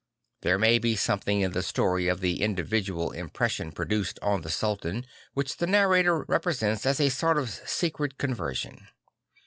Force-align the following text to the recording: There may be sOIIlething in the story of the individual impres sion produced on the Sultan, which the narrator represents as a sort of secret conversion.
There 0.41 0.57
may 0.57 0.79
be 0.79 0.95
sOIIlething 0.95 1.43
in 1.43 1.51
the 1.51 1.61
story 1.61 2.07
of 2.07 2.21
the 2.21 2.41
individual 2.41 3.11
impres 3.11 3.51
sion 3.51 3.71
produced 3.71 4.17
on 4.23 4.41
the 4.41 4.49
Sultan, 4.49 5.05
which 5.35 5.57
the 5.57 5.67
narrator 5.67 6.23
represents 6.27 6.87
as 6.87 6.99
a 6.99 7.09
sort 7.09 7.37
of 7.37 7.51
secret 7.51 8.17
conversion. 8.17 8.87